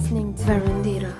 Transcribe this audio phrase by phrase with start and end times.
[0.00, 1.14] listening to Verandira.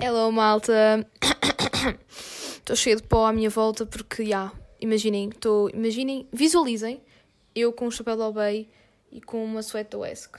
[0.00, 1.04] Hello, malta.
[2.58, 7.02] Estou cheio de pó à minha volta porque, já, yeah, imaginem, tô, imaginem, visualizem
[7.54, 8.68] eu com um chapéu de obey
[9.10, 10.38] e com uma suéte da Wesk.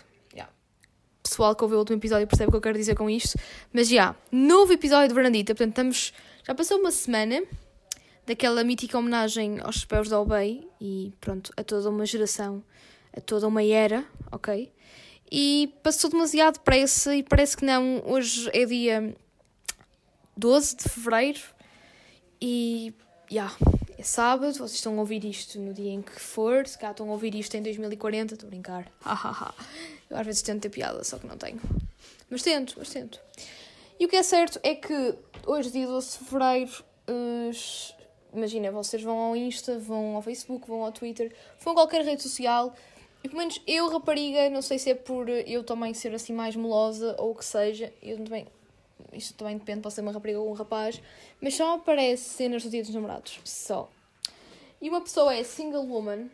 [1.21, 3.35] Pessoal que ouviu o último episódio percebe o que eu quero dizer com isto.
[3.73, 5.55] Mas, já, novo episódio de Verandita.
[5.55, 6.13] Portanto, estamos...
[6.47, 7.41] Já passou uma semana
[8.27, 12.63] daquela mítica homenagem aos chapéus da Obey e, pronto, a toda uma geração
[13.21, 14.71] toda uma era, ok?
[15.31, 18.01] E passou demasiado depressa e parece que não.
[18.05, 19.15] Hoje é dia
[20.37, 21.41] 12 de fevereiro
[22.41, 22.93] e.
[23.29, 23.57] já, yeah,
[23.97, 24.53] é sábado.
[24.53, 26.67] Vocês estão a ouvir isto no dia em que for.
[26.67, 28.91] Se cá estão a ouvir isto em 2040, estou a brincar.
[30.09, 31.59] Eu às vezes tento ter piada, só que não tenho.
[32.29, 33.19] Mas tento, mas tento.
[33.99, 36.71] E o que é certo é que hoje, dia 12 de fevereiro,
[37.09, 37.95] uh,
[38.33, 42.21] imagina, vocês vão ao Insta, vão ao Facebook, vão ao Twitter, vão a qualquer rede
[42.21, 42.75] social
[43.25, 46.55] e pelo menos eu, rapariga, não sei se é por eu também ser assim mais
[46.55, 48.45] melosa ou o que seja, eu também.
[49.11, 51.01] Isto também depende, pode ser uma rapariga ou um rapaz,
[51.41, 53.39] mas só aparece cenas do dia dos namorados.
[53.43, 53.89] Só.
[54.79, 56.29] E uma pessoa é single woman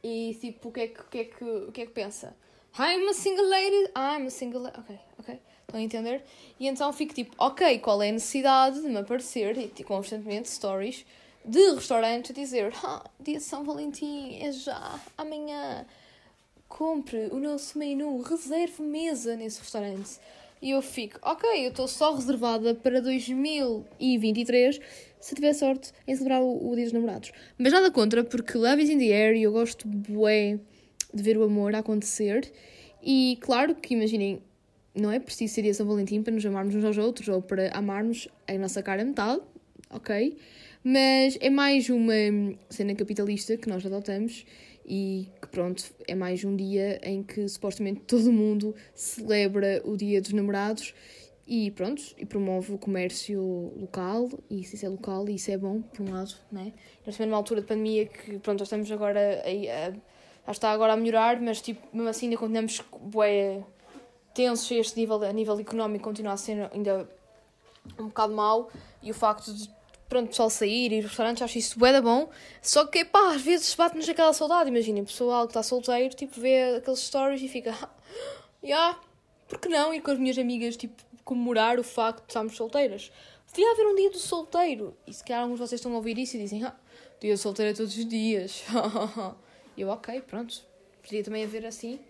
[0.00, 2.36] e tipo, o que é que, o que, é que, o que, é que pensa?
[2.78, 3.90] I'm a single lady.
[3.96, 4.78] I'm a single lady.
[4.78, 5.40] Ok, ok.
[5.62, 6.24] Estão a entender?
[6.60, 10.48] E então fico tipo, ok, qual é a necessidade de me aparecer e tipo, constantemente
[10.50, 11.04] stories
[11.46, 15.86] de restaurante a dizer ah, dia de São Valentim é já, amanhã
[16.68, 20.18] compre o nosso menu, reserve mesa nesse restaurante.
[20.60, 24.80] E eu fico, ok, eu estou só reservada para 2023
[25.20, 27.32] se tiver sorte em celebrar o, o Dia dos Namorados.
[27.56, 30.58] Mas nada contra, porque love is in the air e eu gosto bué
[31.12, 32.50] de ver o amor a acontecer.
[33.02, 34.42] E claro que, imaginem,
[34.94, 37.70] não é preciso ser Dia São Valentim para nos amarmos uns aos outros ou para
[37.76, 39.40] amarmos a nossa cara metade,
[39.90, 40.36] ok?
[40.88, 42.14] Mas é mais uma
[42.70, 44.46] cena capitalista que nós adotamos
[44.86, 50.20] e que pronto, é mais um dia em que supostamente todo mundo celebra o Dia
[50.22, 50.94] dos Namorados
[51.44, 55.82] e pronto, e promove o comércio local, e se isso é local, isso é bom,
[55.82, 56.72] por um lado, né?
[57.04, 60.92] Nós estamos numa altura de pandemia que, pronto, nós estamos agora a, a, está agora
[60.92, 63.64] a melhorar, mas tipo, mesmo assim ainda continuamos bué
[64.32, 67.10] tensos este nível, a nível económico continua a ser ainda
[67.98, 68.70] um bocado mau,
[69.02, 69.75] e o facto de
[70.08, 72.28] pronto, pessoal sair, ir restaurantes, acho isso bué da bom.
[72.62, 74.70] Só que, pá, às vezes bate-nos aquela saudade.
[74.70, 77.90] Imagina, pessoal que está solteiro, tipo, vê aqueles stories e fica, ah,
[78.62, 79.00] yeah,
[79.48, 83.10] por que não ir com as minhas amigas, tipo, comemorar o facto de estarmos solteiras?
[83.48, 84.96] Devia haver um dia do solteiro.
[85.06, 86.74] E se calhar alguns de vocês estão a ouvir isso e dizem, ah,
[87.20, 88.64] dia solteiro é todos os dias.
[89.76, 90.62] e eu, ok, pronto.
[91.02, 92.00] Podia também haver assim.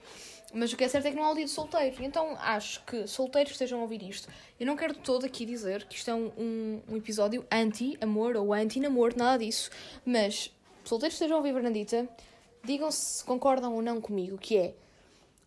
[0.55, 1.97] Mas o que é certo é que não há o dia de solteiro.
[2.03, 5.85] Então acho que solteiros que estejam a ouvir isto, eu não quero todo aqui dizer
[5.85, 9.71] que isto é um, um, episódio anti-amor ou anti-namoro, nada disso.
[10.05, 10.51] Mas
[10.85, 12.09] solteiros que estejam a ouvir Bernadita,
[12.65, 14.75] digam se concordam ou não comigo, que é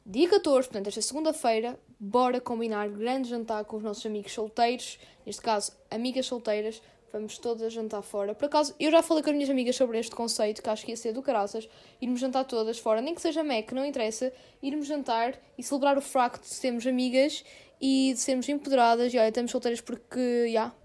[0.05, 5.41] dia 14, portanto, esta segunda-feira, bora combinar grande jantar com os nossos amigos solteiros, neste
[5.41, 6.81] caso, amigas solteiras,
[7.11, 8.33] vamos todas jantar fora.
[8.33, 10.91] Por acaso, eu já falei com as minhas amigas sobre este conceito, que acho que
[10.91, 11.67] ia ser do caraças,
[12.01, 14.31] irmos jantar todas fora, nem que seja Mac, não interessa,
[14.61, 17.43] irmos jantar e celebrar o facto de sermos amigas
[17.81, 20.75] e de sermos empoderadas, e olha, estamos solteiras porque, já, yeah,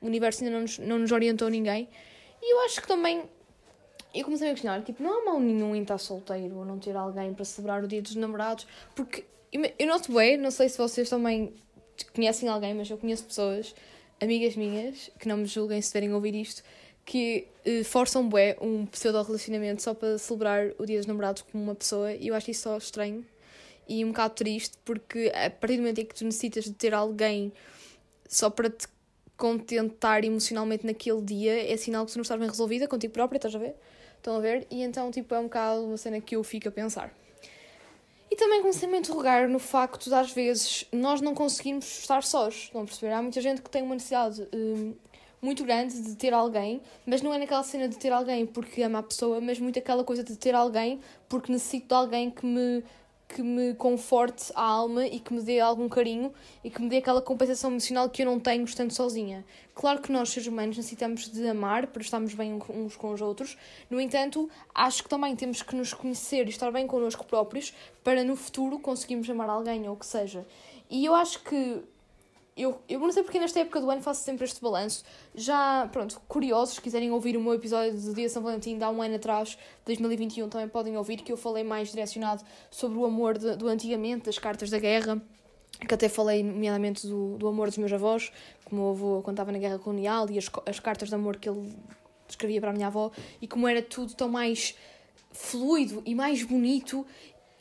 [0.00, 1.88] o universo ainda não nos, não nos orientou ninguém.
[2.40, 3.22] E eu acho que também,
[4.14, 6.96] eu comecei a questionar, tipo, não há mal nenhum em estar solteiro ou não ter
[6.96, 9.24] alguém para celebrar o dia dos namorados, porque
[9.78, 11.54] eu noto bem, não sei se vocês também
[12.12, 13.74] conhecem alguém, mas eu conheço pessoas
[14.20, 16.62] amigas minhas, que não me julguem se tiverem ouvir isto,
[17.04, 21.74] que uh, forçam bué um pseudo-relacionamento só para celebrar o dia dos namorados com uma
[21.74, 23.24] pessoa e eu acho isso só estranho
[23.86, 26.94] e um bocado triste porque a partir do momento em que tu necessitas de ter
[26.94, 27.52] alguém
[28.26, 28.86] só para te
[29.36, 33.54] contentar emocionalmente naquele dia é sinal que tu não estás bem resolvida contigo própria, estás
[33.54, 33.74] a ver?
[34.16, 34.66] Estão a ver?
[34.70, 37.14] E então tipo é um bocado uma cena que eu fico a pensar.
[38.34, 42.64] E também comecei-me a interrogar no facto de, às vezes, nós não conseguirmos estar sós.
[42.64, 43.12] Estão a perceber?
[43.12, 44.92] Há muita gente que tem uma necessidade um,
[45.40, 48.98] muito grande de ter alguém, mas não é naquela cena de ter alguém porque ama
[48.98, 50.98] a pessoa, mas muito aquela coisa de ter alguém
[51.28, 52.82] porque necessito de alguém que me
[53.34, 56.32] que me conforte a alma e que me dê algum carinho
[56.62, 59.44] e que me dê aquela compensação emocional que eu não tenho estando sozinha.
[59.74, 63.58] Claro que nós, seres humanos, necessitamos de amar para estarmos bem uns com os outros,
[63.90, 68.22] no entanto, acho que também temos que nos conhecer e estar bem connosco próprios para
[68.22, 70.46] no futuro conseguirmos amar alguém ou o que seja.
[70.88, 71.82] E eu acho que
[72.56, 75.02] eu, eu não sei porque nesta época do ano faço sempre este balanço.
[75.34, 78.90] Já, pronto, curiosos, se quiserem ouvir o meu episódio do Dia São Valentim de há
[78.90, 83.36] um ano atrás, 2021, também podem ouvir, que eu falei mais direcionado sobre o amor
[83.36, 85.20] de, do antigamente, das cartas da guerra,
[85.80, 88.30] que até falei, nomeadamente, do, do amor dos meus avós,
[88.64, 91.48] como o avô quando estava na guerra colonial, e as, as cartas de amor que
[91.48, 91.74] ele
[92.28, 93.10] escrevia para a minha avó,
[93.42, 94.76] e como era tudo tão mais
[95.32, 97.04] fluido e mais bonito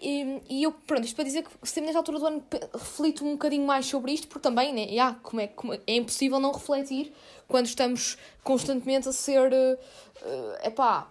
[0.05, 3.31] E, e eu, pronto, isto para dizer que sempre nesta altura do ano reflito um
[3.31, 6.51] bocadinho mais sobre isto, porque também, né, yeah, como é, como é, é impossível não
[6.51, 7.13] refletir
[7.47, 11.09] quando estamos constantemente a ser, uh, epá,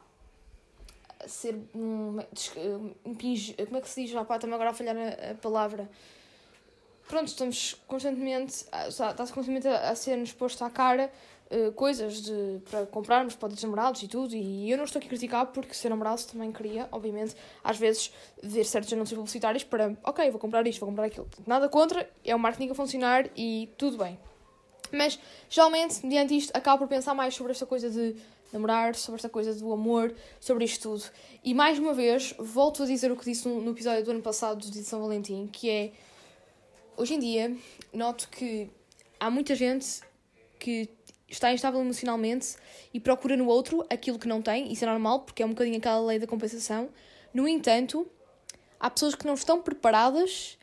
[1.24, 2.18] a ser um,
[3.66, 5.90] como é que se diz, ah, pá, também agora a falhar a, a palavra,
[7.12, 11.12] pronto, estamos constantemente, está-se constantemente a, ser-nos posto à cara
[11.50, 15.08] uh, coisas de, para comprarmos para os namorados e tudo, e eu não estou aqui
[15.08, 19.94] a criticar porque ser namorado também queria, obviamente, às vezes ver certos anúncios publicitários para,
[20.02, 21.28] ok, vou comprar isto, vou comprar aquilo.
[21.46, 24.18] Nada contra, é o marketing a funcionar e tudo bem.
[24.90, 25.18] Mas,
[25.50, 28.16] geralmente, mediante isto, acabo por pensar mais sobre esta coisa de
[28.50, 31.04] namorar, sobre esta coisa do amor, sobre isto tudo.
[31.44, 34.70] E mais uma vez, volto a dizer o que disse no episódio do ano passado
[34.70, 35.92] de São Valentim, que é
[37.02, 37.56] hoje em dia
[37.92, 38.70] noto que
[39.18, 40.00] há muita gente
[40.58, 40.88] que
[41.28, 42.54] está instável emocionalmente
[42.94, 45.78] e procura no outro aquilo que não tem, isso é normal, porque é um bocadinho
[45.78, 46.88] aquela lei da compensação.
[47.34, 48.06] No entanto,
[48.78, 50.56] há pessoas que não estão preparadas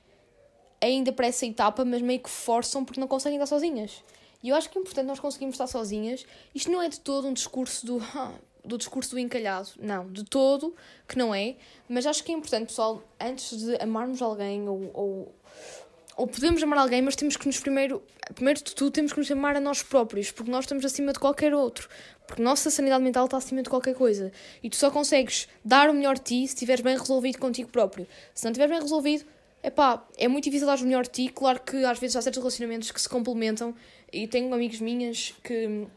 [0.80, 4.02] ainda para essa etapa, mas meio que forçam porque não conseguem estar sozinhas.
[4.42, 6.26] E eu acho que é importante nós conseguirmos estar sozinhas.
[6.56, 8.02] Isto não é de todo um discurso do,
[8.64, 9.72] do discurso do encalhado.
[9.78, 10.74] Não, de todo
[11.06, 11.58] que não é.
[11.90, 15.36] Mas acho que é importante, pessoal, antes de amarmos alguém ou, ou
[16.20, 18.04] ou podemos amar alguém, mas temos que nos primeiro,
[18.36, 21.20] primeiro de tudo, temos que nos amar a nós próprios, porque nós estamos acima de
[21.20, 21.88] qualquer outro.
[22.28, 24.30] Porque a nossa sanidade mental está acima de qualquer coisa.
[24.62, 28.06] E tu só consegues dar o melhor de ti se estiveres bem resolvido contigo próprio.
[28.36, 29.24] Se não estiveres bem resolvido,
[29.64, 31.30] epá, é muito difícil dar o melhor de ti.
[31.30, 33.74] Claro que às vezes há certos relacionamentos que se complementam.
[34.12, 35.88] E tenho amigos minhas que,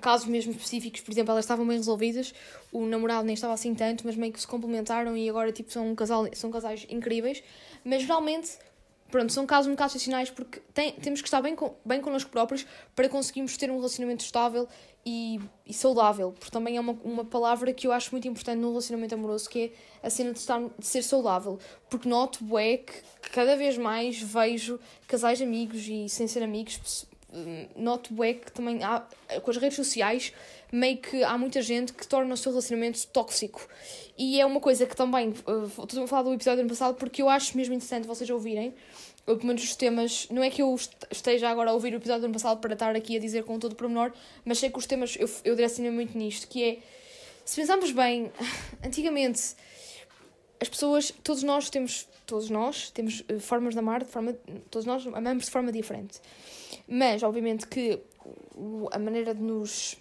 [0.00, 2.34] casos mesmo específicos, por exemplo, elas estavam bem resolvidas,
[2.72, 5.92] o namorado nem estava assim tanto, mas meio que se complementaram e agora tipo, são,
[5.92, 7.40] um casal, são casais incríveis.
[7.84, 8.58] Mas geralmente
[9.10, 12.30] Pronto, são casos um bocado excepcionais porque tem, temos que estar bem, com, bem connosco
[12.30, 14.68] próprios para conseguirmos ter um relacionamento estável
[15.04, 16.32] e, e saudável.
[16.32, 19.72] Porque também é uma, uma palavra que eu acho muito importante no relacionamento amoroso, que
[20.02, 21.58] é a cena de, estar, de ser saudável.
[21.88, 23.02] Porque noto, é que
[23.32, 27.06] cada vez mais vejo casais amigos e sem ser amigos,
[27.76, 29.04] noto que também há,
[29.42, 30.32] com as redes sociais
[30.72, 33.66] meio que há muita gente que torna o seu relacionamento tóxico.
[34.16, 36.94] E é uma coisa que também, uh, estou a falar do episódio do ano passado
[36.96, 38.74] porque eu acho mesmo interessante vocês ouvirem,
[39.26, 40.76] ou pelo menos os temas, não é que eu
[41.10, 43.58] esteja agora a ouvir o episódio do ano passado para estar aqui a dizer com
[43.58, 44.12] todo o pormenor,
[44.44, 46.78] mas sei que os temas, eu, eu direcionei muito nisto, que é,
[47.44, 48.30] se pensarmos bem,
[48.84, 49.54] antigamente
[50.60, 54.34] as pessoas, todos nós temos, todos nós temos uh, formas de amar, de forma,
[54.70, 56.20] todos nós amamos de forma diferente.
[56.86, 57.98] Mas, obviamente, que
[58.92, 59.96] a maneira de nos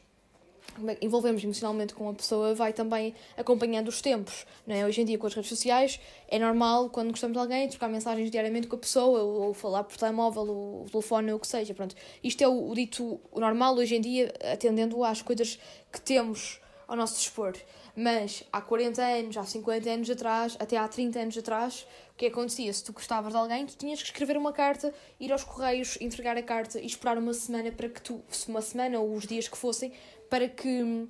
[0.87, 4.45] é envolvemos emocionalmente com a pessoa vai também acompanhando os tempos.
[4.65, 4.85] Não é?
[4.85, 8.29] Hoje em dia, com as redes sociais, é normal, quando gostamos de alguém, trocar mensagens
[8.29, 11.73] diariamente com a pessoa, ou, ou falar por telemóvel, ou telefone, ou o que seja.
[11.73, 11.95] Pronto.
[12.23, 15.59] Isto é o, o dito normal hoje em dia, atendendo às coisas
[15.91, 17.55] que temos ao nosso dispor.
[18.01, 22.27] Mas há 40 anos, há 50 anos atrás, até há 30 anos atrás, o que
[22.27, 22.71] acontecia?
[22.71, 26.37] Se tu gostavas de alguém, tu tinhas que escrever uma carta, ir aos correios, entregar
[26.37, 29.57] a carta e esperar uma semana para que tu, uma semana ou os dias que
[29.57, 29.91] fossem,
[30.29, 31.09] para que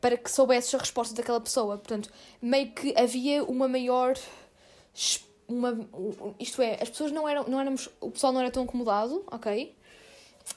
[0.00, 1.76] para que soubesses a resposta daquela pessoa.
[1.76, 2.08] Portanto,
[2.40, 4.14] meio que havia uma maior
[5.48, 5.76] uma,
[6.38, 9.74] isto é, as pessoas não eram, não éramos, o pessoal não era tão acomodado, ok?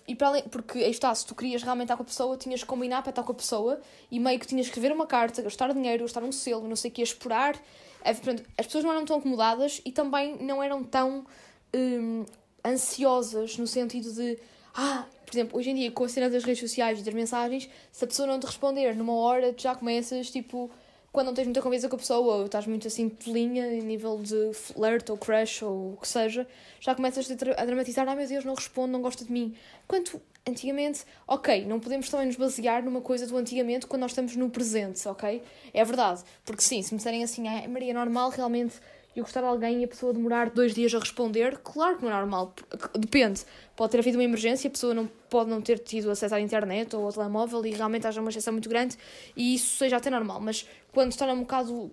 [0.08, 2.62] E para além, porque aí está, se tu querias realmente estar com a pessoa, tinhas
[2.62, 3.80] que combinar para estar com a pessoa
[4.10, 6.92] e meio que tinhas que escrever uma carta, gastar dinheiro, gastar um selo, não sei
[6.92, 7.60] o que, esperar.
[8.04, 11.26] É, portanto, as pessoas não eram tão acomodadas e também não eram tão
[11.74, 12.26] hum,
[12.66, 14.40] ansiosas no sentido de
[14.74, 17.70] ah, por exemplo, hoje em dia com a cena das redes sociais e das mensagens,
[17.92, 20.70] se a pessoa não te responder numa hora, tu já começas tipo
[21.12, 24.18] quando não tens muita conversa com a pessoa ou estás muito assim pelinha em nível
[24.22, 26.48] de flirt ou crush ou o que seja,
[26.80, 29.54] já começas a dramatizar, ah meu Deus, não responde, não gosta de mim.
[29.88, 34.36] Quanto antigamente, ok, não podemos também nos basear numa coisa do antigamente quando nós estamos
[34.36, 35.42] no presente, ok?
[35.74, 38.80] É verdade, porque sim, se me disserem assim, ah, Maria, é normal realmente
[39.16, 42.12] eu gostar de alguém e a pessoa demorar dois dias a responder, claro que não
[42.12, 42.54] é normal.
[42.98, 43.42] Depende.
[43.76, 46.96] Pode ter havido uma emergência, a pessoa não pode não ter tido acesso à internet
[46.96, 48.98] ou ao telemóvel e realmente haja uma exceção muito grande
[49.36, 50.40] e isso seja até normal.
[50.40, 51.92] Mas quando está num bocado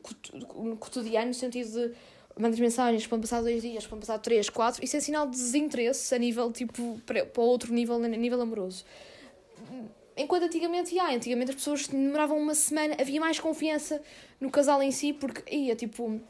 [0.78, 1.94] cotidiano, no sentido de
[2.36, 6.14] mandas mensagens, podem passar dois dias, podem passar três, quatro, isso é sinal de desinteresse
[6.14, 8.84] a nível, tipo, para, outro nível, a nível amoroso.
[10.16, 14.02] Enquanto antigamente, yeah, antigamente as pessoas demoravam uma semana, havia mais confiança
[14.40, 16.20] no casal em si, porque ia, tipo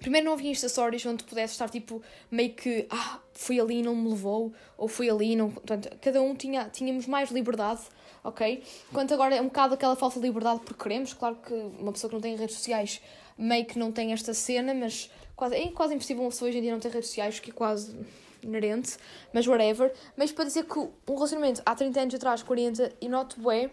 [0.00, 3.82] Primeiro não havia Insta Stories onde pudesse estar tipo meio que ah, fui ali e
[3.82, 5.50] não me levou, ou fui ali e não.
[5.50, 7.82] Portanto, cada um tinha, tínhamos mais liberdade,
[8.24, 8.64] ok?
[8.90, 11.12] Enquanto agora é um bocado aquela falta de liberdade porque queremos.
[11.12, 13.00] Claro que uma pessoa que não tem redes sociais
[13.36, 16.62] meio que não tem esta cena, mas quase, é quase impossível uma pessoa hoje em
[16.62, 17.94] dia não ter redes sociais, que é quase
[18.42, 18.96] inerente,
[19.32, 19.92] mas whatever.
[20.16, 23.70] Mas para dizer que um relacionamento há 30 anos atrás, 40, e noto é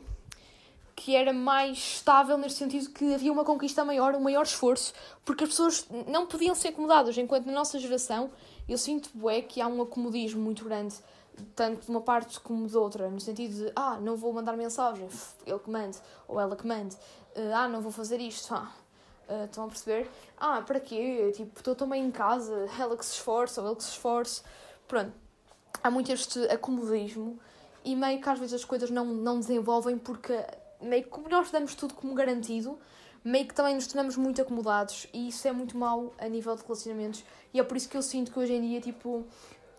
[0.96, 4.94] que era mais estável nesse sentido que havia uma conquista maior, um maior esforço,
[5.26, 8.30] porque as pessoas não podiam ser acomodadas, enquanto na nossa geração
[8.68, 10.96] eu sinto bué que há um acomodismo muito grande,
[11.56, 15.08] tanto de uma parte como de outra, no sentido de, ah, não vou mandar mensagem,
[15.46, 15.72] ele que
[16.28, 16.96] ou ela que mande,
[17.54, 18.72] ah, não vou fazer isto, ah,
[19.32, 20.10] Uh, estão a perceber?
[20.38, 21.32] Ah, para quê?
[21.34, 24.42] Tipo, estou também em casa, ela que se esforça ou ele que se esforce.
[24.90, 25.14] Pronto.
[25.82, 27.40] Há muito este acomodismo
[27.86, 30.34] e meio que às vezes as coisas não, não desenvolvem porque
[30.82, 32.78] meio que como nós damos tudo como garantido,
[33.24, 36.64] meio que também nos tornamos muito acomodados e isso é muito mau a nível de
[36.64, 39.26] relacionamentos e é por isso que eu sinto que hoje em dia, tipo,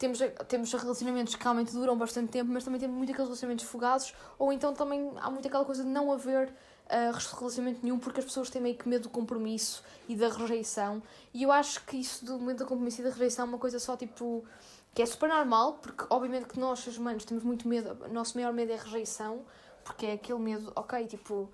[0.02, 0.18] temos,
[0.49, 4.52] temos relacionamentos que realmente duram bastante tempo, mas também temos muito aqueles relacionamentos fugados ou
[4.52, 8.50] então também há muito aquela coisa de não haver uh, relacionamento nenhum porque as pessoas
[8.50, 11.00] têm meio que medo do compromisso e da rejeição.
[11.32, 13.78] E eu acho que isso do momento do compromisso e da rejeição é uma coisa
[13.78, 14.44] só tipo.
[14.92, 17.97] que é super normal, porque obviamente que nós, seres humanos, temos muito medo.
[18.04, 19.44] O nosso maior medo é a rejeição,
[19.85, 21.49] porque é aquele medo, ok, tipo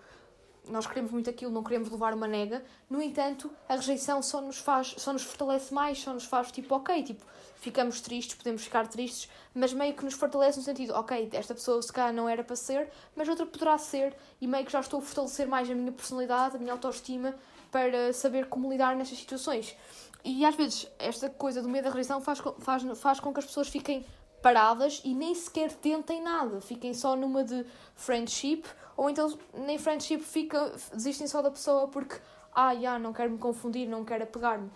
[0.70, 2.64] nós queremos muito aquilo, não queremos levar uma nega.
[2.88, 6.74] No entanto, a rejeição só nos faz, só nos fortalece mais, só nos faz tipo,
[6.74, 7.24] ok, tipo,
[7.56, 11.82] ficamos tristes, podemos ficar tristes, mas meio que nos fortalece no sentido, ok, esta pessoa
[11.82, 15.00] se calhar não era para ser, mas outra poderá ser, e meio que já estou
[15.00, 17.34] a fortalecer mais a minha personalidade, a minha autoestima,
[17.70, 19.76] para saber como lidar nestas situações.
[20.24, 23.46] E às vezes esta coisa do medo da rejeição faz, faz, faz com que as
[23.46, 24.04] pessoas fiquem
[24.42, 27.64] paradas e nem sequer tentem nada, fiquem só numa de
[27.96, 28.64] friendship,
[28.98, 32.16] ou então nem friendship fica, desistem só da pessoa porque,
[32.52, 34.68] ah, já, não quero me confundir, não quero apegar-me.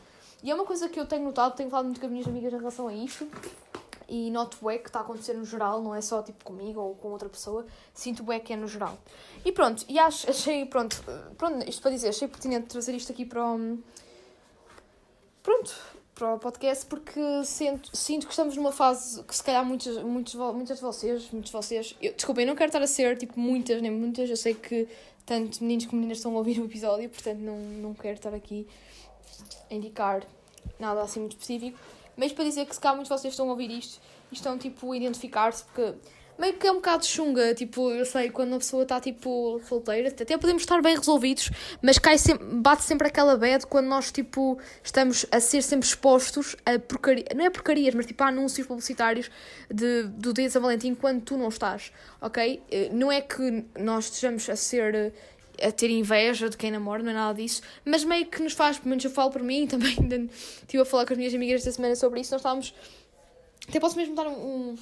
[0.44, 2.52] E é uma coisa que eu tenho notado, tenho falado muito com as minhas amigas
[2.52, 3.28] em relação a isto,
[4.08, 6.94] e noto bué que está a acontecer no geral, não é só tipo comigo ou
[6.94, 8.96] com outra pessoa, sinto bué que é no geral.
[9.44, 11.02] E pronto, e acho, achei, pronto,
[11.36, 13.76] pronto, isto para dizer, achei pertinente trazer isto aqui para o...
[15.42, 15.74] Pronto,
[16.14, 20.34] para o podcast porque sinto, sinto que estamos numa fase que se calhar muitos, muitos,
[20.34, 23.80] muitas de vocês, muitos de vocês, eu, desculpem, não quero estar a ser tipo muitas
[23.80, 24.88] nem muitas, eu sei que
[25.24, 28.66] tanto meninos como meninas estão a ouvir o episódio, portanto não, não quero estar aqui
[29.70, 30.22] indicar
[30.78, 31.78] nada assim muito específico,
[32.16, 34.00] mas para dizer que se calhar muitos de vocês estão a ouvir isto
[34.30, 35.94] e estão tipo a identificar-se, porque
[36.38, 40.08] meio que é um bocado chunga, tipo, eu sei, quando uma pessoa está tipo solteira,
[40.08, 44.58] até podemos estar bem resolvidos, mas cai sempre, bate sempre aquela bad quando nós tipo
[44.82, 49.30] estamos a ser sempre expostos a porcaria, não é porcarias, mas tipo a anúncios publicitários
[49.70, 52.62] de, do dia de São Valentim quando tu não estás, ok?
[52.70, 55.12] Eh, não é que nós estejamos a ser
[55.62, 58.78] a ter inveja de quem namora, não é nada disso, mas meio que nos faz,
[58.78, 59.92] pelo menos eu falo por mim, também
[60.30, 62.74] estive a falar com as minhas amigas esta semana sobre isso, nós estávamos,
[63.68, 64.32] até posso mesmo dar um,
[64.70, 64.78] um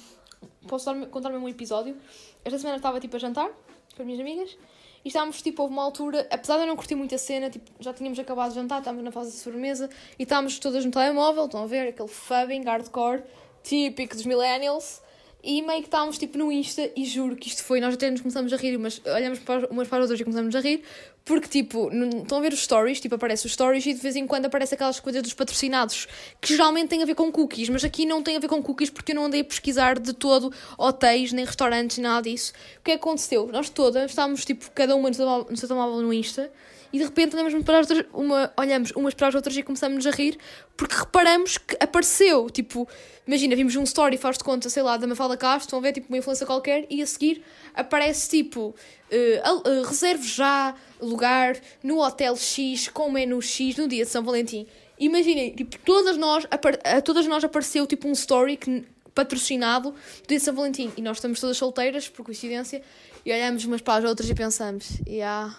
[0.67, 1.97] posso contar mesmo um episódio,
[2.43, 3.49] esta semana estava tipo a jantar
[3.95, 4.57] com as minhas amigas,
[5.03, 7.71] e estávamos tipo, houve uma altura, apesar de eu não curtir muito a cena, tipo,
[7.79, 11.45] já tínhamos acabado de jantar, estávamos na fase de sobremesa, e estávamos todas no telemóvel,
[11.45, 13.23] estão a ver, aquele fubbing hardcore,
[13.63, 15.01] típico dos millennials,
[15.43, 18.21] e meio que estávamos tipo no Insta e juro que isto foi, nós até nos
[18.21, 20.83] começamos a rir, mas olhamos para umas para as outras e começamos a rir,
[21.25, 21.89] porque tipo,
[22.21, 24.75] estão a ver os stories, tipo aparece os stories e de vez em quando aparece
[24.75, 26.07] aquelas coisas dos patrocinados,
[26.39, 28.89] que geralmente têm a ver com cookies, mas aqui não tem a ver com cookies
[28.89, 32.53] porque eu não andei a pesquisar de todo hotéis, nem restaurantes, nada disso.
[32.79, 33.47] O que é que aconteceu?
[33.51, 35.15] Nós todas estávamos tipo, cada uma no
[35.57, 36.51] seu telemóvel no Insta
[36.93, 40.05] e de repente olhamos, para as outras, uma, olhamos umas para as outras e começamos
[40.05, 40.37] a rir
[40.75, 42.87] porque reparamos que apareceu, tipo,
[43.27, 45.93] imagina, vimos um story, faz de conta, sei lá, da Mafalda Castro, estão a ver,
[45.93, 48.75] tipo, uma influência qualquer e a seguir aparece, tipo,
[49.11, 54.23] uh, uh, reserve já lugar no Hotel X com menu X no dia de São
[54.23, 54.67] Valentim.
[54.99, 60.37] Imaginem, tipo, todas nós, a todas nós apareceu, tipo, um story que patrocinado do dia
[60.37, 62.81] de São Valentim e nós estamos todas solteiras, por coincidência,
[63.25, 65.55] e olhamos umas para as outras e pensamos, yeah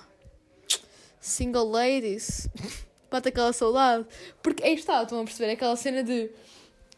[1.22, 2.48] single ladies.
[3.10, 4.06] Bate aquela saudade.
[4.42, 5.52] Porque aí está, estão a perceber?
[5.52, 6.30] Aquela cena de.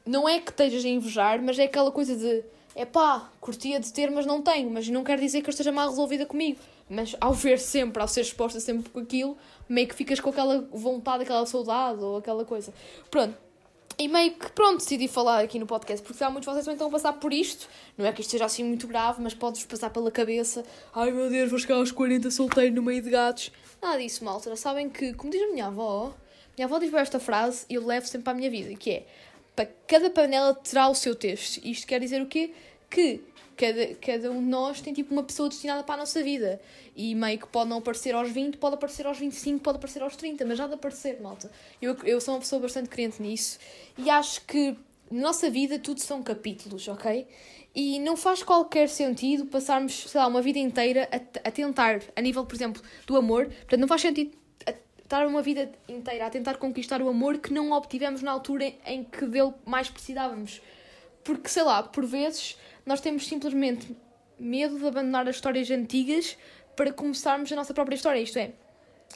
[0.07, 2.45] Não é que estejas a invejar, mas é aquela coisa de.
[2.75, 4.71] É pá, curtia de ter, mas não tenho.
[4.71, 6.59] Mas não quer dizer que eu esteja mal resolvida comigo.
[6.89, 9.37] Mas ao ver sempre, ao ser exposta sempre com aquilo,
[9.69, 12.75] meio que ficas com aquela vontade, aquela saudade ou aquela coisa.
[13.11, 13.35] Pronto,
[13.97, 16.75] e meio que, pronto, decidi falar aqui no podcast, porque há muitos de vocês também
[16.75, 17.69] estão a passar por isto.
[17.97, 20.65] Não é que isto seja assim muito grave, mas pode-vos passar pela cabeça.
[20.93, 23.53] Ai meu Deus, vou chegar aos 40 solteiro no meio de gatos.
[23.81, 24.55] Nada disso, malta.
[24.57, 26.13] Sabem que, como diz a minha avó,
[26.57, 29.07] minha avó diz esta frase e eu levo sempre para a minha vida, que é
[29.87, 31.61] cada panela terá o seu texto.
[31.65, 32.53] Isto quer dizer o quê?
[32.91, 33.23] Que
[33.57, 36.61] cada, cada um de nós tem tipo uma pessoa destinada para a nossa vida.
[36.97, 40.17] E meio que pode não aparecer aos 20, pode aparecer aos 25, pode aparecer aos
[40.17, 41.51] 30, mas já de aparecer, malta.
[41.81, 43.59] Eu, eu sou uma pessoa bastante crente nisso
[43.97, 44.77] e acho que
[45.11, 47.27] na nossa vida tudo são capítulos, ok?
[47.75, 52.21] E não faz qualquer sentido passarmos, sei lá, uma vida inteira a, a tentar, a
[52.21, 54.44] nível, por exemplo, do amor, portanto, não faz sentido
[55.05, 59.05] estar uma vida inteira a tentar conquistar o amor que não obtivemos na altura em
[59.05, 60.61] que dele mais precisávamos.
[61.23, 63.97] Porque, sei lá, por vezes nós temos simplesmente
[64.39, 66.37] medo de abandonar as histórias antigas
[66.75, 68.21] para começarmos a nossa própria história.
[68.21, 68.53] Isto é,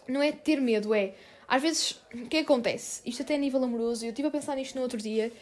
[0.06, 1.14] não é ter medo, é.
[1.46, 3.00] Às vezes, o que é acontece?
[3.06, 5.32] Isto até a nível amoroso, eu estive a pensar nisto no outro dia.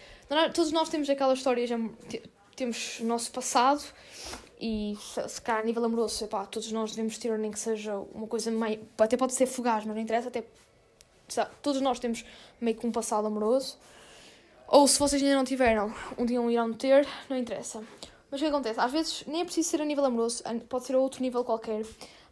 [0.55, 1.69] Todos nós temos aquelas histórias,
[2.55, 3.83] temos o nosso passado
[4.59, 8.27] e se calhar a nível amoroso, epá, todos nós devemos ter, nem que seja uma
[8.27, 8.81] coisa meio.
[8.99, 10.45] Até pode ser fugaz, mas não interessa, até.
[11.61, 12.25] Todos nós temos
[12.61, 13.79] meio que um passado amoroso.
[14.69, 17.83] Ou se vocês ainda não tiveram, um dia irão ter, não interessa.
[18.31, 18.81] Mas o que acontece?
[18.81, 21.85] Às vezes nem é preciso ser a nível amoroso, pode ser a outro nível qualquer.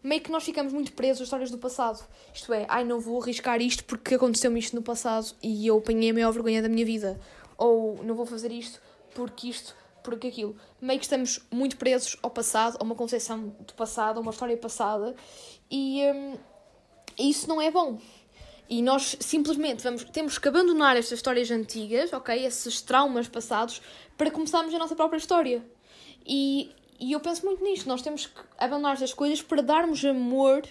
[0.02, 2.04] Meio que nós ficamos muito presos às histórias do passado.
[2.35, 6.11] Isto é, ai, não vou arriscar isto porque aconteceu-me isto no passado e eu apanhei
[6.11, 7.19] a maior vergonha da minha vida.
[7.57, 8.83] Ou não vou fazer isto
[9.14, 10.54] porque isto, porque aquilo.
[10.80, 14.56] Meio que estamos muito presos ao passado, a uma concepção do passado, a uma história
[14.56, 15.16] passada.
[15.68, 16.37] E hum,
[17.18, 17.99] isso não é bom.
[18.68, 22.44] E nós simplesmente vamos, temos que abandonar estas histórias antigas, ok?
[22.44, 23.82] Esses traumas passados,
[24.16, 25.64] para começarmos a nossa própria história.
[26.25, 26.70] E,
[27.00, 27.88] e eu penso muito nisto.
[27.88, 30.62] Nós temos que abandonar estas coisas para darmos amor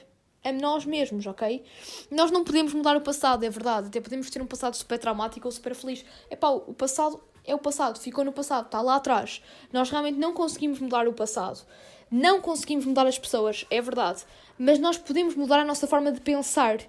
[0.43, 1.63] a nós mesmos, ok?
[2.11, 3.87] Nós não podemos mudar o passado, é verdade.
[3.87, 6.05] Até podemos ter um passado super traumático ou super feliz.
[6.29, 9.41] É pá, o passado é o passado, ficou no passado, está lá atrás.
[9.71, 11.61] Nós realmente não conseguimos mudar o passado.
[12.09, 14.23] Não conseguimos mudar as pessoas, é verdade.
[14.57, 16.79] Mas nós podemos mudar a nossa forma de pensar.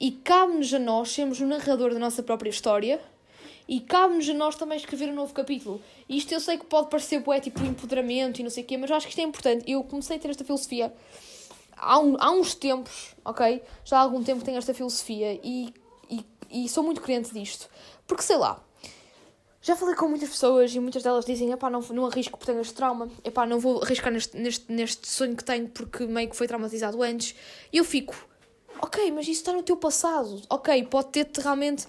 [0.00, 3.00] E cabe-nos a nós sermos o narrador da nossa própria história
[3.66, 5.80] e cabe-nos a nós também escrever um novo capítulo.
[6.08, 8.90] Isto eu sei que pode parecer bué, tipo empoderamento e não sei o quê, mas
[8.90, 9.64] eu acho que isto é importante.
[9.70, 10.92] Eu comecei a ter esta filosofia
[11.76, 13.62] há, um, há uns tempos, ok?
[13.84, 15.72] Já há algum tempo tenho esta filosofia e,
[16.10, 17.68] e, e sou muito crente disto.
[18.06, 18.62] Porque sei lá,
[19.64, 22.60] já falei com muitas pessoas e muitas delas dizem: epá, não, não arrisco porque tenho
[22.60, 26.36] este trauma, epá, não vou arriscar neste, neste, neste sonho que tenho porque meio que
[26.36, 27.34] foi traumatizado antes.
[27.72, 28.14] E eu fico,
[28.78, 30.42] ok, mas isso está no teu passado.
[30.50, 31.86] Ok, pode ter-te realmente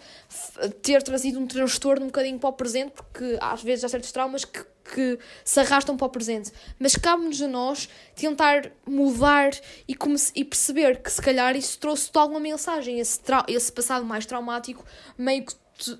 [0.82, 4.46] ter trazido um transtorno um bocadinho para o presente, porque às vezes há certos traumas
[4.46, 6.54] que, que se arrastam para o presente.
[6.80, 9.52] Mas cabe-nos a nós tentar mudar
[9.86, 9.98] e,
[10.34, 14.82] e perceber que se calhar isso trouxe-te alguma mensagem, esse, esse passado mais traumático,
[15.18, 16.00] meio que te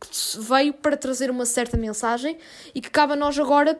[0.00, 0.08] que
[0.40, 2.38] veio para trazer uma certa mensagem
[2.74, 3.78] e que cabe a nós agora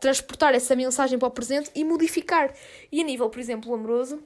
[0.00, 2.52] transportar essa mensagem para o presente e modificar.
[2.92, 4.22] E a nível, por exemplo, amoroso,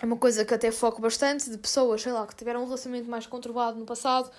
[0.00, 3.10] é uma coisa que até foco bastante de pessoas, sei lá, que tiveram um relacionamento
[3.10, 4.30] mais conturbado no passado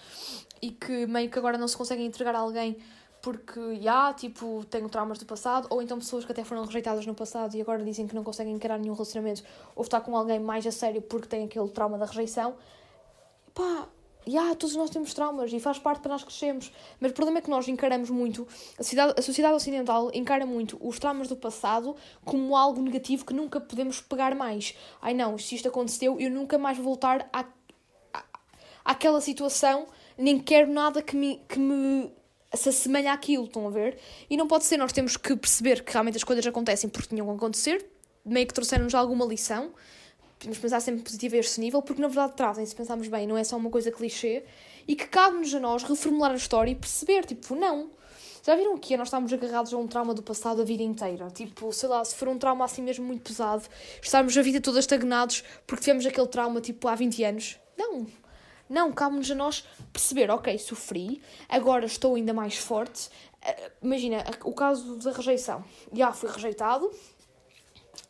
[0.61, 2.77] e que meio que agora não se conseguem entregar a alguém
[3.21, 7.15] porque, já, tipo, tenho traumas do passado, ou então pessoas que até foram rejeitadas no
[7.15, 10.67] passado e agora dizem que não conseguem encarar nenhum relacionamento ou estar com alguém mais
[10.67, 12.55] a sério porque têm aquele trauma da rejeição.
[13.53, 13.87] Pá,
[14.27, 16.71] yeah, todos nós temos traumas e faz parte para nós crescermos.
[16.99, 20.77] Mas o problema é que nós encaramos muito, a sociedade, a sociedade ocidental encara muito
[20.81, 24.75] os traumas do passado como algo negativo que nunca podemos pegar mais.
[25.01, 27.45] Ai não, se isto aconteceu, eu nunca mais vou voltar à,
[28.13, 28.23] à,
[28.85, 32.11] àquela situação, nem quero nada que me, que me
[32.53, 33.97] se assemelhe àquilo, estão a ver?
[34.29, 37.25] E não pode ser, nós temos que perceber que realmente as coisas acontecem porque tinham
[37.27, 37.85] que acontecer,
[38.23, 39.73] meio que trouxeram-nos alguma lição
[40.43, 43.37] podemos pensar sempre positivo a este nível, porque na verdade trazem, se pensarmos bem, não
[43.37, 44.43] é só uma coisa clichê,
[44.87, 47.89] e que cabe-nos a nós reformular a história e perceber, tipo, não.
[48.45, 51.29] Já viram que nós estamos agarrados a um trauma do passado a vida inteira?
[51.31, 53.63] Tipo, sei lá, se for um trauma assim mesmo muito pesado,
[54.01, 57.57] estarmos a vida toda estagnados porque tivemos aquele trauma, tipo, há 20 anos?
[57.77, 58.05] Não.
[58.69, 63.09] Não, cabe-nos a nós perceber, ok, sofri, agora estou ainda mais forte.
[63.41, 65.63] Eh, imagina, o caso da rejeição.
[65.93, 66.91] Já fui rejeitado,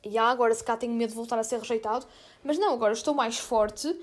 [0.03, 2.05] e agora se cá tenho medo de voltar a ser rejeitado,
[2.43, 3.95] mas não, agora estou mais forte,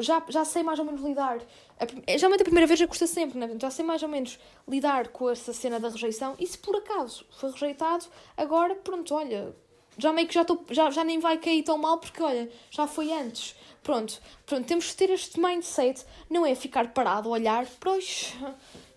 [0.00, 1.40] já, já sei mais ou menos lidar.
[1.78, 3.56] A, geralmente a primeira vez já custa sempre, né?
[3.60, 7.24] já sei mais ou menos lidar com essa cena da rejeição, e se por acaso
[7.38, 8.04] foi rejeitado,
[8.36, 9.54] agora pronto, olha,
[9.98, 12.86] já meio que já, tô, já, já nem vai cair tão mal porque olha, já
[12.86, 13.54] foi antes.
[13.82, 18.32] Pronto, pronto, temos que ter este mindset, não é ficar parado, olhar, pois,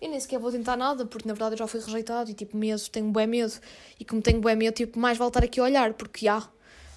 [0.00, 2.56] eu nem sequer vou tentar nada, porque na verdade eu já fui rejeitado e tipo,
[2.56, 3.52] medo, tenho bué medo.
[3.98, 6.48] E como tenho bué medo, tipo, mais voltar aqui a olhar, porque já,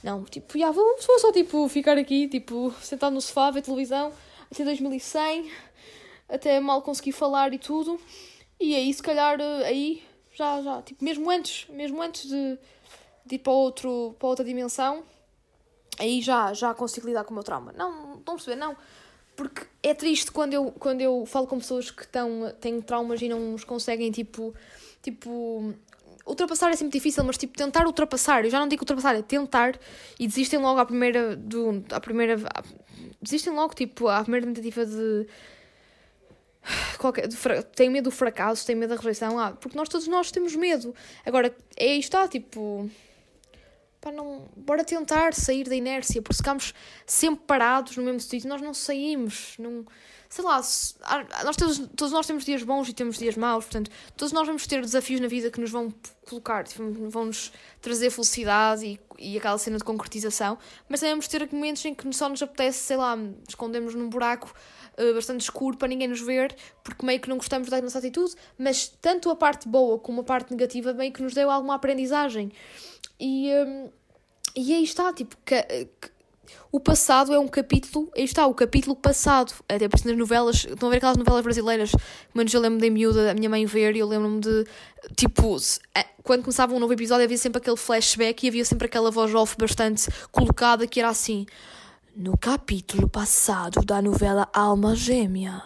[0.03, 4.13] não, tipo, já, vou, vou só tipo, ficar aqui, tipo, sentado no sofá, ver televisão,
[4.51, 5.49] até 2100,
[6.29, 7.99] até mal conseguir falar e tudo.
[8.59, 10.03] E aí, se calhar, aí,
[10.35, 12.57] já, já, tipo, mesmo antes, mesmo antes de,
[13.25, 15.03] de ir para, outro, para outra dimensão,
[15.99, 17.73] aí já, já consigo lidar com o meu trauma.
[17.75, 18.55] Não, estão a perceber?
[18.55, 18.75] Não.
[19.35, 23.29] Porque é triste quando eu, quando eu falo com pessoas que estão, têm traumas e
[23.29, 24.53] não os conseguem, tipo,
[25.01, 25.73] tipo,
[26.25, 29.79] ultrapassar é sempre difícil, mas tipo, tentar ultrapassar, eu já não digo ultrapassar, é tentar
[30.19, 32.37] e desistem logo à primeira, do, à primeira,
[33.21, 35.25] desistem logo, tipo, à primeira tentativa de,
[36.97, 37.37] qualquer, de,
[37.75, 40.93] têm medo do fracasso, têm medo da rejeição, ah, porque nós todos nós temos medo.
[41.25, 42.89] Agora, é isto, tipo,
[44.01, 46.73] pá, não, bora tentar sair da inércia, porque ficamos
[47.05, 49.85] sempre parados no mesmo sítio, nós não saímos, não,
[50.29, 50.95] sei lá, se,
[51.43, 54.65] nós todos, todos nós temos dias bons e temos dias maus, portanto, todos nós vamos
[54.65, 55.93] ter desafios na vida que nos vão
[56.27, 60.57] colocar, tipo, vão-nos trazer felicidade e, e aquela cena de concretização,
[60.87, 64.53] mas também vamos ter momentos em que só nos apetece, sei lá, escondemos num buraco
[64.99, 68.33] uh, bastante escuro para ninguém nos ver, porque meio que não gostamos da nossa atitude,
[68.57, 72.51] mas tanto a parte boa como a parte negativa meio que nos deu alguma aprendizagem.
[73.19, 73.89] E, um,
[74.55, 76.11] e aí está, tipo, que, que,
[76.71, 79.53] o passado é um capítulo, aí está, o capítulo passado.
[79.67, 81.91] Até por nas novelas, estão a ver aquelas novelas brasileiras,
[82.33, 84.65] mas eu lembro-me da miúda, a minha mãe ver, e eu lembro-me de,
[85.15, 85.57] tipo,
[86.23, 89.55] quando começava um novo episódio havia sempre aquele flashback e havia sempre aquela voz off
[89.57, 91.45] bastante colocada que era assim.
[92.21, 95.63] No capítulo passado da novela Alma Gêmea,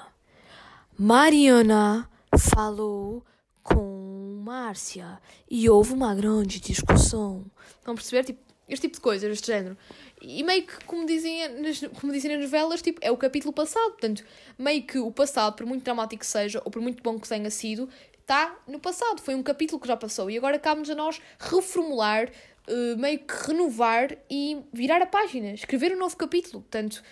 [0.95, 3.25] Mariana falou
[3.63, 7.43] com Márcia e houve uma grande discussão.
[7.83, 8.25] Vão perceber?
[8.25, 8.39] Tipo,
[8.69, 9.75] este tipo de coisas, este género.
[10.21, 13.89] E meio que, como dizem, nas, como dizem nas novelas, tipo, é o capítulo passado.
[13.93, 14.23] Portanto,
[14.55, 17.49] meio que o passado, por muito dramático que seja, ou por muito bom que tenha
[17.49, 17.89] sido,
[18.19, 19.21] está no passado.
[19.21, 20.29] Foi um capítulo que já passou.
[20.29, 22.29] E agora cabe-nos a nós reformular,
[22.67, 25.51] uh, meio que renovar e virar a página.
[25.53, 26.61] Escrever um novo capítulo.
[26.61, 27.03] Portanto,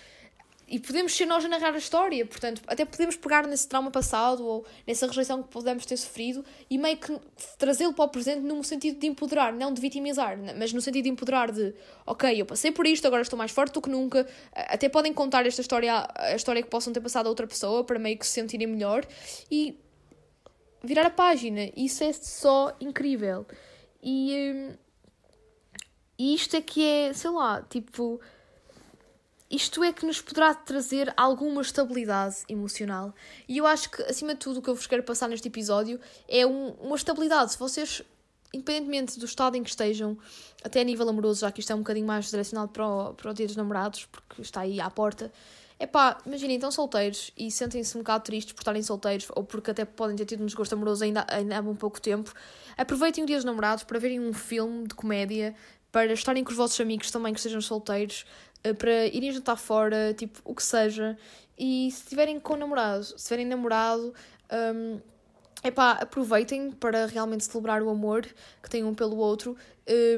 [0.72, 4.48] e podemos ser nós a narrar a história, portanto, até podemos pegar nesse trauma passado
[4.48, 7.20] ou nessa rejeição que podemos ter sofrido e meio que
[7.58, 11.10] trazê-lo para o presente no sentido de empoderar, não de vitimizar, mas no sentido de
[11.10, 11.74] empoderar de,
[12.06, 15.46] ok, eu passei por isto, agora estou mais forte do que nunca, até podem contar
[15.46, 18.32] esta história, a história que possam ter passado a outra pessoa para meio que se
[18.32, 19.06] sentirem melhor
[19.52, 19.78] e
[20.82, 23.46] virar a página, isso é só incrível.
[24.02, 24.78] E, hum,
[26.22, 28.22] e isto é que é, sei lá, tipo
[29.50, 33.12] isto é que nos poderá trazer alguma estabilidade emocional.
[33.50, 36.00] E eu acho que, acima de tudo, o que eu vos quero passar neste episódio
[36.28, 37.54] é um, uma estabilidade.
[37.54, 38.04] Se vocês,
[38.54, 40.16] independentemente do estado em que estejam,
[40.64, 43.32] até a nível amoroso, já que isto é um bocadinho mais direcionado para o, para
[43.32, 45.32] o dia dos namorados, porque está aí à porta,
[45.80, 49.72] é pá, imaginem, estão solteiros e sentem-se um bocado tristes por estarem solteiros ou porque
[49.72, 52.32] até podem ter tido um desgosto amoroso ainda, ainda há um pouco tempo.
[52.78, 55.56] Aproveitem o dia dos namorados para verem um filme de comédia,
[55.92, 58.26] para estarem com os vossos amigos também que estejam solteiros,
[58.64, 61.18] eh, para irem jantar fora, tipo, o que seja.
[61.58, 64.14] E se estiverem com namorado, se tiverem namorado,
[64.76, 65.00] um,
[65.64, 68.26] epá, aproveitem para realmente celebrar o amor
[68.62, 69.56] que têm um pelo outro.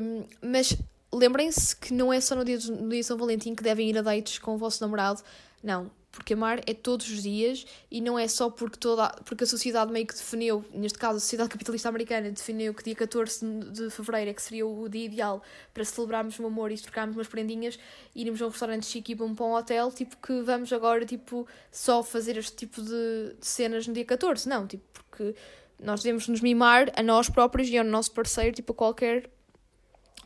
[0.02, 0.78] Um, mas
[1.12, 3.98] lembrem-se que não é só no dia, no dia de São Valentim que devem ir
[3.98, 5.22] a dates com o vosso namorado.
[5.62, 9.48] Não, porque amar é todos os dias e não é só porque, toda, porque a
[9.48, 13.90] sociedade meio que definiu, neste caso a sociedade capitalista americana, definiu que dia 14 de
[13.90, 15.42] fevereiro é que seria o dia ideal
[15.74, 17.80] para celebrarmos o amor e trocarmos umas prendinhas,
[18.16, 22.04] irmos a um restaurante chique e para um hotel, tipo que vamos agora tipo, só
[22.04, 24.48] fazer este tipo de, de cenas no dia 14.
[24.48, 25.36] Não, tipo, porque
[25.80, 29.32] nós devemos nos mimar a nós próprios e ao nosso parceiro, tipo, a qualquer,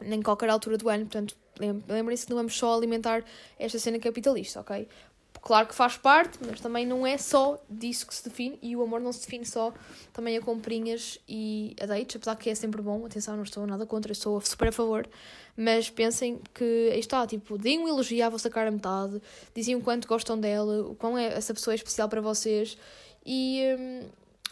[0.01, 1.05] em qualquer altura do ano.
[1.05, 1.33] Portanto,
[1.87, 3.23] lembrem-se que não vamos só alimentar
[3.57, 4.87] esta cena capitalista, ok?
[5.47, 8.81] Claro que faz parte, mas também não é só disso que se define e o
[8.81, 9.73] amor não se define só
[10.11, 13.85] também a comprinhas e a dates, apesar que é sempre bom, atenção, não estou nada
[13.85, 15.07] contra, estou super a favor,
[15.55, 19.21] mas pensem que aí está, tipo, deem um elogio à vossa cara metade,
[19.55, 22.77] dizem o quanto gostam dela, o quão é, essa pessoa é especial para vocês
[23.25, 24.09] e, hum,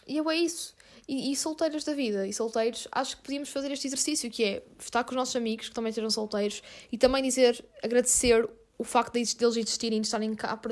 [0.08, 0.73] e é isso.
[1.10, 4.63] E, e solteiras da vida, e solteiros, acho que podíamos fazer este exercício, que é
[4.79, 9.13] estar com os nossos amigos que também sejam solteiros e também dizer, agradecer o facto
[9.13, 10.71] de deles existirem, de estarem cá para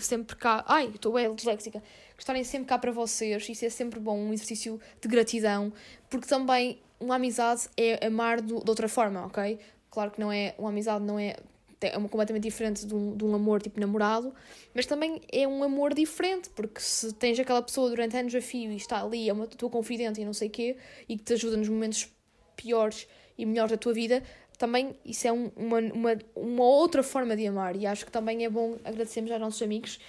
[0.00, 1.82] sempre cá, ai, estou bem disléxica,
[2.18, 5.72] estarem sempre cá para vocês, isso é sempre bom, um exercício de gratidão,
[6.10, 9.58] porque também uma amizade é amar do, de outra forma, ok?
[9.90, 11.36] Claro que não é, uma amizade não é,
[11.80, 14.34] é uma completamente diferente de um, de um amor tipo namorado,
[14.74, 18.72] mas também é um amor diferente, porque se tens aquela pessoa durante anos a fio
[18.72, 20.76] e está ali, é uma tua confidente e não sei o quê,
[21.08, 22.12] e que te ajuda nos momentos
[22.56, 23.06] piores
[23.38, 24.22] e melhores da tua vida,
[24.58, 28.44] também isso é um, uma, uma, uma outra forma de amar e acho que também
[28.44, 30.00] é bom agradecermos aos nossos amigos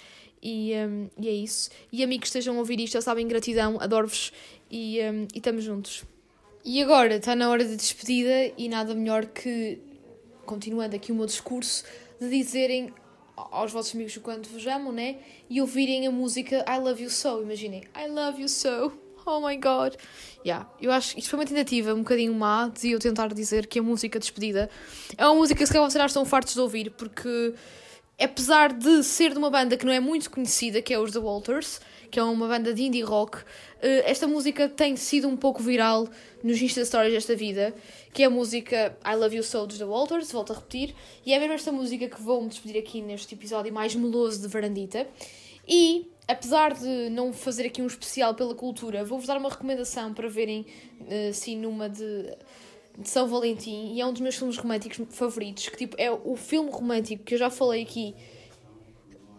[0.42, 1.70] e, um, e é isso.
[1.92, 4.32] E amigos que estejam a ouvir isto, já sabem, gratidão, adoro-vos
[4.70, 6.04] e, um, e estamos juntos.
[6.64, 9.78] E agora está na hora de despedida e nada melhor que,
[10.44, 11.84] continuando aqui o meu discurso,
[12.20, 12.92] de dizerem
[13.36, 15.18] aos vossos amigos o quanto vos amam, né?
[15.48, 19.56] E ouvirem a música I Love You So, imaginem, I Love You So oh my
[19.56, 19.96] god.
[20.44, 23.78] Yeah, eu acho isto foi uma tentativa um bocadinho má de eu tentar dizer que
[23.78, 24.70] a música despedida
[25.16, 27.54] é uma música que se calhar vocês estão fartos de ouvir, porque
[28.20, 31.18] apesar de ser de uma banda que não é muito conhecida, que é os The
[31.18, 31.80] Walters,
[32.10, 33.38] que é uma banda de indie rock,
[33.80, 36.08] eh, esta música tem sido um pouco viral
[36.42, 37.74] nos Insta Stories desta vida,
[38.12, 41.32] que é a música I Love You So dos The Walters, volto a repetir, e
[41.32, 45.06] é mesmo esta música que vou-me despedir aqui neste episódio mais meloso de Varandita.
[45.66, 50.28] E apesar de não fazer aqui um especial pela cultura, vou-vos dar uma recomendação para
[50.28, 50.66] verem
[51.00, 52.36] uh, assim numa de
[52.98, 55.68] de São Valentim e é um dos meus filmes românticos favoritos.
[55.68, 58.14] Que tipo, é o filme romântico que eu já falei aqui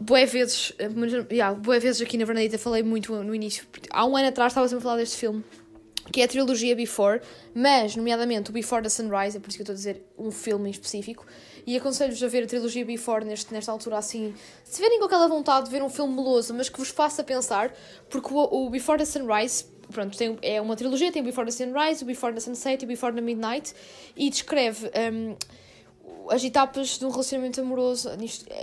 [0.02, 0.74] boé vezes,
[1.32, 3.66] yeah, boé vezes aqui na Vernadita falei muito no início.
[3.92, 5.44] Há um ano atrás estava sempre a falar deste filme,
[6.12, 7.22] que é a trilogia Before,
[7.54, 10.32] mas, nomeadamente, o Before the Sunrise, é por isso que eu estou a dizer um
[10.32, 11.26] filme em específico,
[11.66, 15.28] e aconselho-vos a ver a trilogia Before neste, nesta altura assim, se tiverem com aquela
[15.28, 17.74] vontade de ver um filme meloso, mas que vos faça pensar,
[18.10, 21.52] porque o, o Before the Sunrise pronto, tem, é uma trilogia, tem o Before the
[21.52, 23.74] Sunrise, o Before the Sunset e o Before the Midnight,
[24.16, 25.36] e descreve um,
[26.30, 28.10] as etapas de um relacionamento amoroso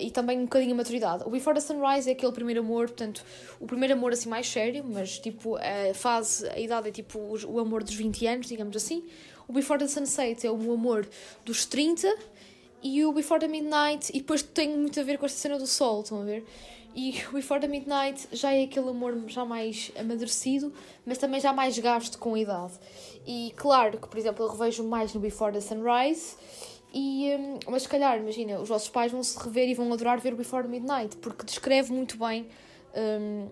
[0.00, 1.24] e também um bocadinho a maturidade.
[1.26, 3.24] O Before the Sunrise é aquele primeiro amor, portanto,
[3.61, 7.61] o primeiro amor assim mais sério, mas tipo, a fase, a idade é tipo o
[7.61, 9.04] amor dos 20 anos, digamos assim.
[9.46, 11.08] O Before the Sunset é o amor
[11.44, 12.08] dos 30
[12.82, 15.66] e o Before the Midnight, e depois tem muito a ver com esta cena do
[15.66, 16.44] sol, estão a ver?
[16.94, 20.72] E o Before the Midnight já é aquele amor já mais amadurecido,
[21.06, 22.72] mas também já mais gasto com a idade.
[23.26, 26.36] E claro que, por exemplo, eu revejo mais no Before the Sunrise
[26.92, 30.18] e, hum, mas se calhar, imagina, os vossos pais vão se rever e vão adorar
[30.18, 32.46] ver o Before Midnight, porque descreve muito bem
[32.96, 33.48] um,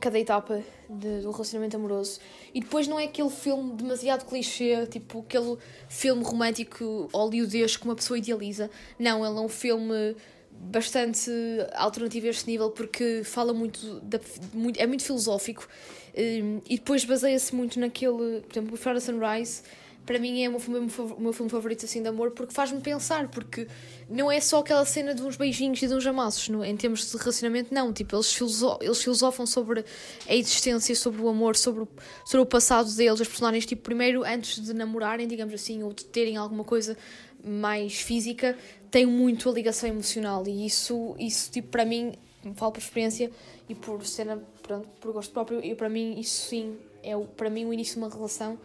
[0.00, 2.20] cada etapa de, do relacionamento amoroso.
[2.54, 5.56] E depois não é aquele filme demasiado clichê, tipo aquele
[5.88, 8.70] filme romântico hollywoodesco que uma pessoa idealiza.
[8.98, 10.16] Não, ele é um filme
[10.50, 11.30] bastante
[11.74, 14.20] alternativo a este nível porque fala muito, da,
[14.52, 15.68] muito é muito filosófico
[16.16, 19.62] um, e depois baseia-se muito naquele, por exemplo, Before the Sunrise
[20.08, 22.80] para mim é o meu filme, o meu filme favorito assim de amor porque faz-me
[22.80, 23.68] pensar, porque
[24.08, 27.10] não é só aquela cena de uns beijinhos e de uns amassos, no, em termos
[27.10, 27.92] de relacionamento, não.
[27.92, 29.84] Tipo, eles, filoso eles filosofam sobre
[30.26, 31.88] a existência, sobre o amor, sobre o,
[32.24, 36.06] sobre o passado deles, os personagens, tipo, primeiro, antes de namorarem, digamos assim, ou de
[36.06, 36.96] terem alguma coisa
[37.44, 38.56] mais física,
[38.90, 42.14] têm muito a ligação emocional e isso, isso tipo, para mim,
[42.54, 43.30] falo por experiência
[43.68, 47.50] e por cena, pronto, por gosto próprio, e para mim, isso sim é, o, para
[47.50, 48.58] mim, o início de uma relação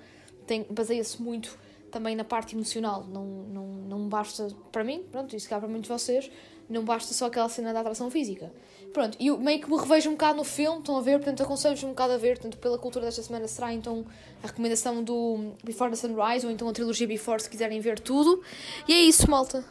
[0.69, 1.57] baseia-se muito
[1.91, 3.05] também na parte emocional.
[3.05, 6.31] Não, não, não basta, para mim, pronto, isso cá para muitos de vocês,
[6.69, 8.51] não basta só aquela cena da atração física.
[8.91, 11.83] Pronto, e meio que me revejo um bocado no filme, estão a ver, portanto aconselho-vos
[11.83, 14.05] um bocado a ver, portanto pela cultura desta semana será então
[14.43, 18.41] a recomendação do Before the Sunrise ou então a trilogia Before se quiserem ver tudo.
[18.87, 19.63] E é isso, malta.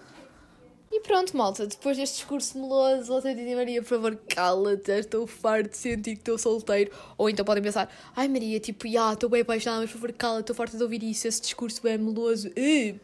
[1.02, 5.76] Pronto, malta, depois deste discurso meloso, outra Didi Maria, por favor, cala-te, estou farto de
[5.76, 6.92] sentir que estou solteiro.
[7.18, 10.40] Ou então podem pensar, ai Maria, tipo, já, estou bem apaixonada, mas por favor, cala-te,
[10.42, 12.48] estou farta de ouvir isso, esse discurso bem meloso.
[12.50, 12.98] Uh,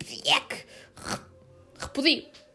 [1.78, 2.47] Repudio.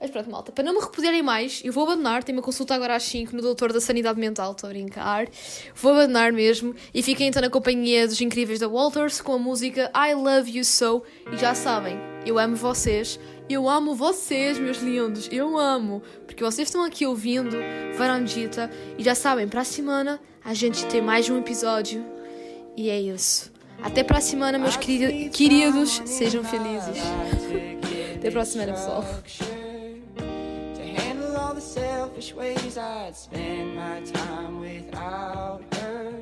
[0.00, 2.22] Mas pronto, malta, para não me repudiarem mais, eu vou abandonar.
[2.22, 5.26] Tenho uma consulta agora às 5 no Doutor da Sanidade Mental, estou a brincar.
[5.74, 6.74] Vou abandonar mesmo.
[6.92, 10.64] E fiquem então na companhia dos incríveis da Walters com a música I Love You
[10.64, 11.02] So.
[11.32, 13.18] E já sabem, eu amo vocês.
[13.48, 15.28] Eu amo vocês, meus lindos.
[15.30, 16.02] Eu amo.
[16.26, 17.56] Porque vocês estão aqui ouvindo
[17.96, 18.70] Varandita.
[18.98, 22.04] E já sabem, para a semana a gente tem mais um episódio.
[22.76, 23.52] E é isso.
[23.82, 26.02] Até para a semana, meus queridos.
[26.04, 26.98] Sejam felizes.
[28.16, 29.04] Até para a semana, pessoal.
[31.56, 36.12] the selfish ways I'd spend my time without her.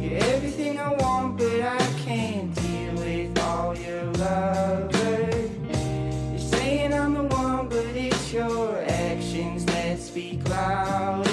[0.00, 4.90] You're everything I want, but I can't deal with all your love.
[6.30, 11.27] You're saying I'm the one, but it's your actions that speak loud.